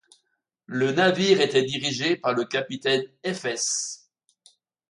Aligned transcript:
Le 0.65 0.91
navire 0.93 1.41
était 1.41 1.61
dirigé 1.61 2.15
par 2.17 2.33
le 2.33 2.45
capitaine 2.45 3.03
Fs. 3.23 4.09